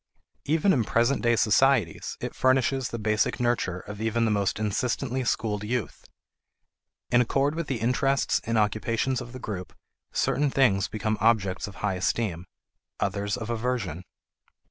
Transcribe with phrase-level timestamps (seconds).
[0.45, 5.23] Even in present day societies, it furnishes the basic nurture of even the most insistently
[5.23, 6.05] schooled youth.
[7.11, 9.73] In accord with the interests and occupations of the group,
[10.11, 12.47] certain things become objects of high esteem;
[12.99, 14.03] others of aversion.